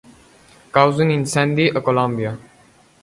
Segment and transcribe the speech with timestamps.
[0.77, 2.33] Causi un incendi a Colòmbia.